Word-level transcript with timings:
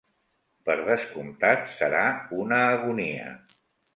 Per 0.69 0.77
descomptat, 0.85 1.69
serà 1.73 2.01
una 2.39 2.61
agonia. 2.71 3.29